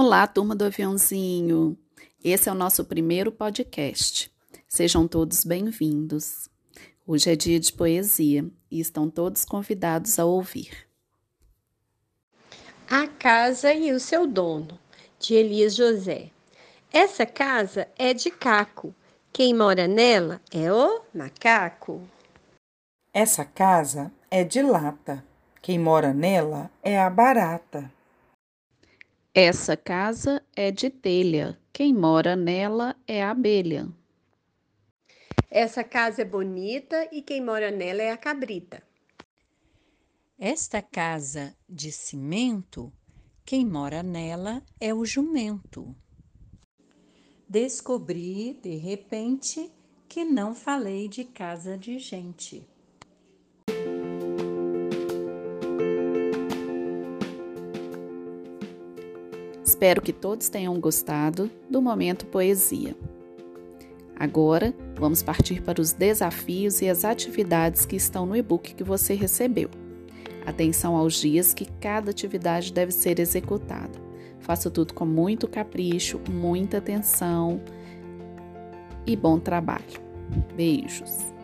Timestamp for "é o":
2.48-2.54, 20.52-21.00, 44.80-45.04